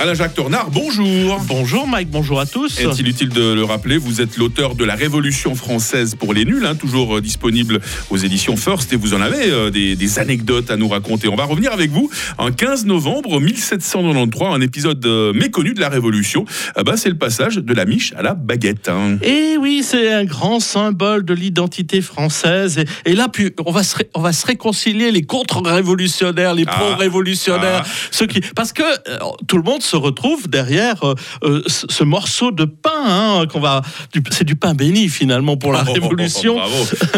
Alain 0.00 0.14
Jacques 0.14 0.34
Tornard, 0.34 0.70
bonjour. 0.70 1.40
Bonjour 1.46 1.86
Mike, 1.86 2.10
bonjour 2.10 2.40
à 2.40 2.46
tous. 2.46 2.78
Est-il 2.80 3.06
utile 3.08 3.28
de 3.28 3.52
le 3.54 3.62
rappeler 3.64 3.96
Vous 3.96 4.20
êtes 4.20 4.36
l'auteur 4.36 4.74
de 4.74 4.84
La 4.84 4.96
Révolution 4.96 5.54
française 5.54 6.16
pour 6.16 6.34
les 6.34 6.44
nuls, 6.44 6.66
hein, 6.66 6.74
toujours 6.74 7.16
euh, 7.16 7.20
disponible 7.20 7.80
aux 8.10 8.16
éditions 8.16 8.56
First, 8.56 8.92
et 8.92 8.96
vous 8.96 9.14
en 9.14 9.20
avez 9.22 9.50
euh, 9.50 9.70
des, 9.70 9.94
des 9.94 10.18
anecdotes 10.18 10.70
à 10.70 10.76
nous 10.76 10.88
raconter. 10.88 11.28
On 11.28 11.36
va 11.36 11.44
revenir 11.44 11.72
avec 11.72 11.90
vous 11.92 12.10
en 12.38 12.50
15 12.50 12.86
novembre 12.86 13.40
1793, 13.40 14.48
un 14.52 14.60
épisode 14.60 15.04
euh, 15.06 15.32
méconnu 15.32 15.74
de 15.74 15.80
la 15.80 15.88
Révolution. 15.88 16.44
Bah, 16.84 16.94
C'est 16.96 17.08
le 17.08 17.16
passage 17.16 17.56
de 17.56 17.72
la 17.74 17.84
miche 17.86 18.12
à 18.16 18.22
la 18.22 18.34
baguette. 18.34 18.88
hein. 18.88 19.16
Et 19.22 19.56
oui, 19.58 19.82
c'est 19.84 20.12
un 20.12 20.24
grand 20.24 20.58
symbole 20.60 21.24
de 21.24 21.34
l'identité 21.34 22.02
française. 22.02 22.78
Et, 23.06 23.12
et 23.12 23.14
là, 23.14 23.28
puis, 23.32 23.52
on 23.64 23.70
va 23.70 23.84
se, 23.84 23.94
on 24.14 24.20
va 24.20 24.32
se 24.32 24.44
réconcilier 24.44 25.12
les 25.12 25.22
contre-révolutionnaires, 25.22 26.52
les 26.54 26.64
Ah. 26.66 26.72
pro-révolutionnaires, 26.78 27.84
Ah. 27.86 28.08
ceux 28.10 28.26
qui, 28.26 28.40
parce 28.56 28.72
que 28.72 28.82
euh, 28.82 29.18
tout 29.46 29.56
le 29.56 29.62
monde 29.62 29.82
se 29.84 29.96
retrouve 29.96 30.48
derrière 30.48 31.04
euh, 31.04 31.14
euh, 31.44 31.62
ce, 31.66 31.86
ce 31.88 32.04
morceau 32.04 32.50
de 32.50 32.64
pain 32.64 32.90
hein, 32.94 33.46
qu'on 33.46 33.60
va, 33.60 33.82
c'est 34.30 34.44
du 34.44 34.56
pain 34.56 34.74
béni 34.74 35.08
finalement 35.08 35.56
pour 35.56 35.72
la 35.72 35.84
Oh, 35.88 35.92
Révolution. 35.92 36.56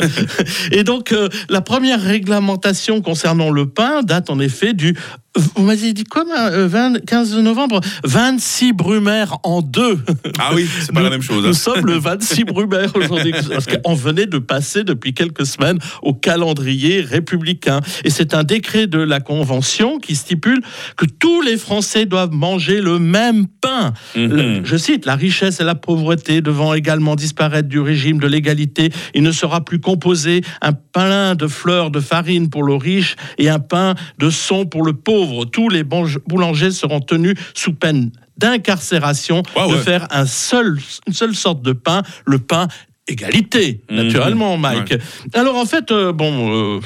Et 0.73 0.85
donc, 0.85 1.13
euh, 1.13 1.29
la 1.49 1.61
première 1.61 2.01
réglementation 2.01 3.01
concernant 3.01 3.51
le 3.51 3.69
pain 3.69 4.03
date 4.03 4.31
en 4.31 4.39
effet 4.39 4.75
du. 4.75 4.97
Vous 5.55 5.63
m'avez 5.63 5.93
dit 5.93 6.05
quoi, 6.05 6.25
ma- 6.25 6.49
euh, 6.51 6.67
20 6.69 7.05
15 7.05 7.37
novembre 7.39 7.81
26 8.05 8.73
Brumaire 8.73 9.37
en 9.43 9.63
deux. 9.63 9.99
Ah 10.39 10.51
oui, 10.55 10.67
c'est 10.81 10.93
pas 10.93 11.01
Nous- 11.01 11.05
la 11.05 11.11
même 11.11 11.23
chose. 11.23 11.45
hein. 11.45 11.49
Nous 11.49 11.55
sommes 11.55 11.87
le 11.87 11.99
26 11.99 12.45
Brumaire 12.45 12.91
aujourd'hui, 12.95 13.33
parce 13.51 13.67
qu'on 13.67 13.95
venait 13.95 14.27
de 14.27 14.39
passer 14.39 14.85
depuis 14.85 15.15
quelques 15.15 15.47
semaines 15.47 15.79
au 16.03 16.15
calendrier 16.15 17.01
républicain. 17.01 17.81
Et 18.05 18.11
c'est 18.11 18.35
un 18.35 18.45
décret 18.45 18.87
de 18.87 18.99
la 18.99 19.21
Convention 19.21 19.99
qui 19.99 20.15
stipule 20.15 20.61
que 20.97 21.05
tous 21.07 21.43
les 21.43 21.57
Français 21.57 22.07
doivent 22.07 22.33
manger 22.33 22.81
le 22.81 22.99
même 22.99 23.47
pain. 23.47 23.93
Mhm. 24.17 24.27
Le- 24.29 24.65
je 24.65 24.77
cite, 24.77 25.07
la 25.07 25.17
richesse 25.17 25.61
et 25.61 25.65
la 25.65 25.75
pauvreté 25.75 26.41
devant 26.41 26.75
également 26.75 27.15
disparaître 27.17 27.69
du 27.69 27.81
régime 27.81 28.19
de 28.19 28.27
l'égalité, 28.27 28.91
il 29.15 29.23
ne 29.23 29.33
sera 29.33 29.65
plus 29.65 29.81
composé 29.81 30.43
un 30.63 30.73
pain 30.73 31.35
de 31.35 31.47
fleurs 31.47 31.91
de 31.91 32.01
farine 32.01 32.49
pour 32.51 32.63
le 32.63 32.75
riche 32.75 33.17
et 33.39 33.49
un 33.49 33.59
pain 33.59 33.95
de 34.19 34.31
son 34.31 34.65
pour 34.67 34.85
le 34.85 34.93
pauvre. 34.93 35.26
Tous 35.51 35.69
les 35.69 35.83
boulangers 35.85 36.71
seront 36.71 37.01
tenus 37.01 37.35
sous 37.55 37.73
peine 37.75 38.11
d'incarcération 38.39 39.43
Ouais, 39.57 39.69
de 39.69 39.75
ouais. 39.75 39.83
faire 39.83 40.07
un 40.11 40.27
seul, 40.27 40.79
une 41.07 41.13
seule 41.13 41.35
sorte 41.35 41.63
de 41.63 41.73
pain, 41.73 42.03
le 42.27 42.39
pain 42.39 42.69
égalité, 43.09 43.81
Mhm. 43.91 43.97
naturellement, 43.97 44.57
Mike. 44.59 44.95
Alors 45.35 45.57
en 45.57 45.65
fait, 45.65 45.91
euh, 45.93 46.13
bon, 46.13 46.77
euh, 46.77 46.81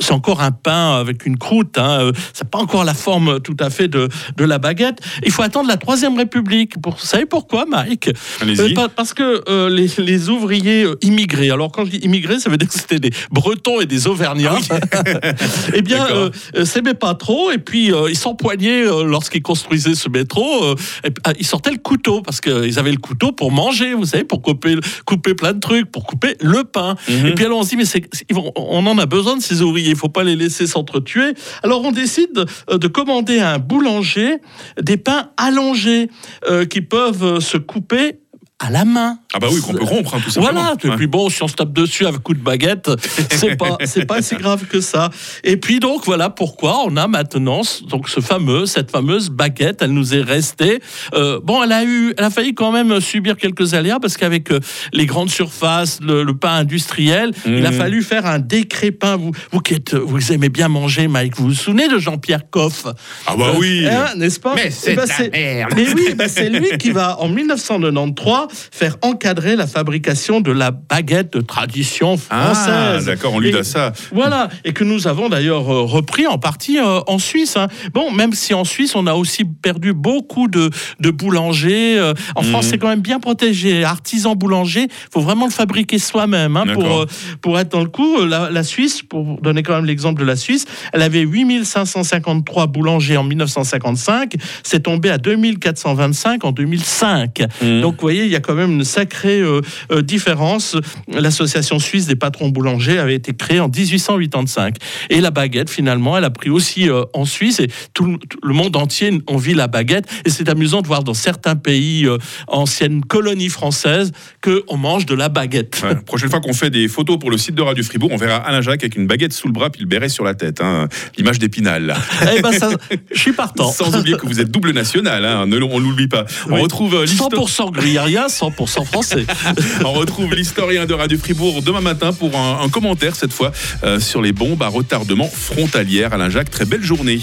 c'est 0.00 0.12
encore 0.12 0.40
un 0.40 0.52
pain 0.52 0.92
avec 0.96 1.26
une 1.26 1.36
croûte, 1.36 1.78
hein, 1.78 1.98
euh, 2.00 2.12
c'est 2.32 2.48
pas 2.48 2.58
encore 2.58 2.84
la 2.84 2.94
forme 2.94 3.40
tout 3.40 3.56
à 3.60 3.68
fait 3.70 3.88
de, 3.88 4.08
de 4.36 4.44
la 4.44 4.58
baguette. 4.58 5.00
Il 5.24 5.32
faut 5.32 5.42
attendre 5.42 5.68
la 5.68 5.76
Troisième 5.76 6.16
République. 6.16 6.80
Pour, 6.80 6.94
vous 6.94 7.06
savez 7.06 7.26
pourquoi, 7.26 7.64
Mike? 7.66 8.10
Euh, 8.42 8.88
Parce 8.94 9.14
que 9.14 9.42
euh, 9.48 9.68
les, 9.68 9.88
les 9.98 10.28
ouvriers 10.28 10.84
euh, 10.84 10.94
immigrés, 11.02 11.50
alors 11.50 11.72
quand 11.72 11.84
je 11.84 11.90
dis 11.90 11.98
immigrés, 11.98 12.38
ça 12.38 12.50
veut 12.50 12.56
dire 12.56 12.68
que 12.68 12.74
c'était 12.78 13.00
des 13.00 13.10
Bretons 13.30 13.80
et 13.80 13.86
des 13.86 14.06
Auvergnats, 14.06 14.58
eh 15.74 15.82
bien, 15.82 16.06
euh, 16.10 16.30
euh, 16.56 16.64
s'aimaient 16.64 16.94
pas 16.94 17.14
trop, 17.14 17.50
et 17.50 17.58
puis 17.58 17.92
euh, 17.92 18.08
ils 18.08 18.16
s'empoignaient 18.16 18.84
euh, 18.86 19.04
lorsqu'ils 19.04 19.42
construisaient 19.42 19.94
ce 19.94 20.08
métro, 20.08 20.64
euh, 20.64 20.74
et 21.04 21.08
ah, 21.24 21.32
ils 21.38 21.46
sortaient 21.46 21.70
le 21.70 21.78
couteau, 21.78 22.22
parce 22.22 22.40
qu'ils 22.40 22.78
avaient 22.78 22.90
le 22.92 22.98
couteau 22.98 23.32
pour 23.32 23.50
manger, 23.50 23.94
vous 23.94 24.06
savez, 24.06 24.24
pour 24.24 24.42
couper, 24.42 24.76
couper 25.04 25.34
plein 25.34 25.47
de 25.52 25.60
trucs, 25.60 25.90
pour 25.90 26.04
couper 26.04 26.36
le 26.40 26.64
pain. 26.64 26.96
Mhm. 27.08 27.26
Et 27.26 27.34
puis 27.34 27.44
alors 27.44 27.58
on 27.58 27.62
se 27.62 27.70
dit, 27.70 27.76
mais 27.76 28.42
on 28.56 28.86
en 28.86 28.98
a 28.98 29.06
besoin 29.06 29.36
de 29.36 29.42
ces 29.42 29.62
ouvriers, 29.62 29.90
il 29.90 29.96
faut 29.96 30.08
pas 30.08 30.24
les 30.24 30.36
laisser 30.36 30.66
s'entretuer. 30.66 31.34
Alors 31.62 31.84
on 31.84 31.92
décide 31.92 32.44
euh, 32.70 32.78
de 32.78 32.88
commander 32.88 33.38
à 33.38 33.54
un 33.54 33.58
boulanger 33.58 34.38
des 34.80 34.96
pains 34.96 35.30
allongés 35.36 36.08
euh, 36.48 36.64
qui 36.64 36.80
peuvent 36.80 37.24
euh, 37.24 37.40
se 37.40 37.56
couper 37.56 38.20
à 38.60 38.70
la 38.70 38.84
main. 38.84 39.18
Ah 39.32 39.38
bah 39.38 39.46
oui, 39.52 39.60
qu'on 39.60 39.72
peut 39.72 39.84
rompre, 39.84 40.16
hein, 40.16 40.20
tout 40.24 40.30
simplement. 40.30 40.52
Voilà, 40.60 40.74
et 40.82 40.88
Ouais. 40.88 40.96
puis 40.96 41.06
bon, 41.06 41.28
si 41.28 41.42
on 41.44 41.48
se 41.48 41.54
tape 41.54 41.72
dessus 41.72 42.06
avec 42.06 42.22
coup 42.24 42.34
de 42.34 42.40
baguette, 42.40 42.90
c'est 43.30 43.56
pas, 43.56 43.76
c'est 43.84 44.04
pas 44.04 44.20
si 44.20 44.34
grave 44.34 44.64
que 44.66 44.80
ça. 44.80 45.10
Et 45.44 45.56
puis 45.58 45.78
donc 45.78 46.04
voilà 46.06 46.28
pourquoi 46.28 46.82
on 46.86 46.96
a 46.96 47.06
maintenant 47.06 47.62
donc 47.88 48.08
ce 48.08 48.18
fameux, 48.20 48.66
cette 48.66 48.90
fameuse 48.90 49.30
baguette, 49.30 49.80
elle 49.80 49.92
nous 49.92 50.12
est 50.12 50.22
restée. 50.22 50.80
Euh, 51.14 51.38
bon, 51.42 51.62
elle 51.62 51.70
a 51.70 51.84
eu, 51.84 52.14
elle 52.18 52.24
a 52.24 52.30
failli 52.30 52.52
quand 52.54 52.72
même 52.72 53.00
subir 53.00 53.36
quelques 53.36 53.74
aléas 53.74 54.00
parce 54.00 54.16
qu'avec 54.16 54.50
euh, 54.50 54.58
les 54.92 55.06
grandes 55.06 55.30
surfaces, 55.30 56.00
le, 56.02 56.24
le 56.24 56.36
pain 56.36 56.54
industriel, 56.54 57.30
il 57.46 57.64
a 57.64 57.70
Mhm. 57.70 57.76
fallu 57.76 58.02
faire 58.02 58.26
un 58.26 58.40
décret 58.40 58.90
pain. 58.90 59.16
Vous, 59.16 59.30
vous 59.52 59.60
qui 59.60 59.74
êtes, 59.74 59.94
vous 59.94 60.32
aimez 60.32 60.48
bien 60.48 60.66
manger, 60.68 61.06
Mike, 61.06 61.36
vous 61.36 61.44
vous 61.48 61.54
souvenez 61.54 61.86
de 61.86 61.98
Jean-Pierre 61.98 62.50
Coff? 62.50 62.86
Ah 63.26 63.36
bah 63.38 63.52
oui. 63.56 63.86
Hein, 63.88 64.06
n'est-ce 64.16 64.40
pas? 64.40 64.54
Mais 64.56 64.70
c'est 64.72 64.92
Eh 64.92 64.96
ben, 64.96 65.04
de 65.04 65.08
la 65.22 65.28
merde. 65.30 65.72
Mais 65.76 65.86
oui, 65.94 66.14
ben, 66.16 66.28
c'est 66.28 66.48
lui 66.50 66.76
qui 66.78 66.90
va, 66.90 67.20
en 67.20 67.28
1993, 67.28 68.47
faire 68.50 68.96
encadrer 69.02 69.56
la 69.56 69.66
fabrication 69.66 70.40
de 70.40 70.50
la 70.52 70.70
baguette 70.70 71.32
de 71.34 71.40
tradition 71.40 72.16
Ah, 72.30 72.54
française. 72.54 73.06
d'accord, 73.06 73.34
on 73.34 73.40
lui 73.40 73.50
donne 73.50 73.64
ça. 73.64 73.92
Voilà, 74.12 74.48
et 74.64 74.72
que 74.72 74.84
nous 74.84 75.06
avons 75.06 75.28
d'ailleurs 75.28 75.72
euh, 75.72 75.82
repris 75.82 76.26
en 76.26 76.38
partie 76.38 76.78
euh, 76.78 77.00
en 77.06 77.18
Suisse. 77.18 77.56
hein. 77.56 77.68
Bon, 77.92 78.10
même 78.10 78.32
si 78.32 78.54
en 78.54 78.64
Suisse, 78.64 78.94
on 78.94 79.06
a 79.06 79.14
aussi 79.14 79.44
perdu 79.44 79.92
beaucoup 79.92 80.48
de, 80.48 80.70
de 81.00 81.10
boulangers. 81.10 81.98
euh, 81.98 82.14
en 82.34 82.42
France, 82.42 82.64
Mhm. 82.66 82.70
c'est 82.70 82.78
quand 82.78 82.88
même 82.88 83.00
bien 83.00 83.20
protégé. 83.20 83.84
Artisan 83.84 84.34
boulanger, 84.34 84.82
il 84.90 85.08
faut 85.12 85.20
vraiment 85.20 85.46
le 85.46 85.52
fabriquer 85.52 85.98
soi-même 85.98 86.56
hein, 86.56 86.64
pour, 86.74 86.84
euh, 87.00 87.06
pour 87.42 87.58
être 87.58 87.70
dans 87.72 87.80
le 87.80 87.88
coup. 87.88 88.24
La, 88.24 88.50
la 88.50 88.62
Suisse, 88.62 89.02
pour 89.02 89.40
donner 89.40 89.62
quand 89.62 89.74
même 89.74 89.84
l'exemple 89.84 90.20
de 90.20 90.26
la 90.26 90.36
Suisse, 90.36 90.66
elle 90.92 91.02
avait 91.02 91.20
8553 91.22 92.66
boulangers 92.66 93.16
en 93.16 93.24
1955. 93.24 94.34
C'est 94.62 94.80
tombé 94.80 95.10
à 95.10 95.18
2425 95.18 96.44
en 96.44 96.52
2005. 96.52 97.42
Mhm. 97.62 97.80
Donc, 97.80 97.94
vous 97.94 98.00
voyez, 98.00 98.24
il 98.24 98.30
y 98.30 98.36
a 98.36 98.37
quand 98.40 98.54
même 98.54 98.72
une 98.72 98.84
sacrée 98.84 99.40
euh, 99.40 99.60
euh, 99.92 100.02
différence. 100.02 100.76
L'association 101.08 101.78
suisse 101.78 102.06
des 102.06 102.16
patrons 102.16 102.48
boulangers 102.48 102.98
avait 102.98 103.14
été 103.14 103.34
créée 103.34 103.60
en 103.60 103.68
1885. 103.68 104.76
Et 105.10 105.20
la 105.20 105.30
baguette, 105.30 105.70
finalement, 105.70 106.16
elle 106.16 106.24
a 106.24 106.30
pris 106.30 106.50
aussi 106.50 106.88
euh, 106.88 107.04
en 107.12 107.24
Suisse 107.24 107.60
et 107.60 107.68
tout 107.94 108.18
le, 108.42 108.54
monde 108.54 108.76
entier 108.76 109.20
en 109.26 109.36
vit 109.36 109.54
la 109.54 109.66
baguette. 109.68 110.06
Et 110.24 110.30
c'est 110.30 110.48
amusant 110.48 110.82
de 110.82 110.86
voir 110.86 111.04
dans 111.04 111.14
certains 111.14 111.56
pays, 111.56 112.06
anciennes 112.46 113.04
colonies 113.04 113.48
françaises, 113.48 114.12
qu'on 114.42 114.76
mange 114.76 115.06
de 115.06 115.14
la 115.14 115.28
baguette. 115.28 115.80
Ouais, 115.84 115.94
prochaine 115.96 116.30
fois 116.30 116.40
qu'on 116.40 116.52
fait 116.52 116.70
des 116.70 116.88
photos 116.88 117.18
pour 117.18 117.30
le 117.30 117.38
site 117.38 117.54
de 117.54 117.62
Radio 117.62 117.84
Fribourg, 117.84 118.10
on 118.12 118.16
verra 118.16 118.36
Alain 118.36 118.62
Jacques 118.62 118.82
avec 118.82 118.96
une 118.96 119.06
baguette 119.06 119.32
sous 119.32 119.46
le 119.46 119.52
bras 119.52 119.70
puis 119.70 119.82
le 119.82 119.86
béret 119.86 120.08
sur 120.08 120.24
la 120.24 120.34
tête. 120.34 120.60
hein. 120.60 120.88
L'image 121.16 121.38
d'épinal. 121.38 121.94
Eh 122.36 122.42
ben, 122.42 122.52
ça, 122.52 122.70
je 123.12 123.18
suis 123.18 123.32
partant. 123.32 123.70
Sans 123.72 123.94
oublier 123.96 124.16
que 124.16 124.26
vous 124.26 124.40
êtes 124.40 124.50
double 124.50 124.72
national, 124.72 125.24
hein, 125.24 125.46
ne 125.46 125.58
on 125.68 125.78
l'oublie 125.78 126.08
pas. 126.08 126.24
On 126.50 126.60
retrouve 126.60 126.94
euh, 126.94 127.04
l'histo- 127.04 127.28
100% 127.28 127.72
gruyérien, 127.72 128.27
100% 128.28 128.84
français. 128.84 129.26
on 129.84 129.92
retrouve 129.92 130.34
l'historien 130.34 130.86
de 130.86 130.94
Radio 130.94 131.18
Fribourg 131.18 131.62
demain 131.62 131.80
matin 131.80 132.12
pour 132.12 132.36
un, 132.36 132.60
un 132.62 132.68
commentaire 132.68 133.16
cette 133.16 133.32
fois 133.32 133.52
euh, 133.84 134.00
sur 134.00 134.22
les 134.22 134.32
bombes 134.32 134.62
à 134.62 134.68
retardement 134.68 135.28
frontalière. 135.28 136.12
Alain 136.12 136.30
Jacques, 136.30 136.50
très 136.50 136.64
belle 136.64 136.82
journée. 136.82 137.20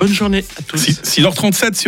Bonne 0.00 0.12
journée 0.12 0.44
à 0.58 0.62
tous. 0.62 0.80
6h37 0.80 1.74
sur 1.74 1.74